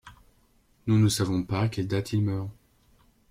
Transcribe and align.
Nous 0.87 0.97
ne 0.97 1.09
savons 1.09 1.43
pas 1.43 1.61
à 1.61 1.67
quelle 1.69 1.87
date 1.87 2.13
il 2.13 2.23
meurt. 2.23 2.49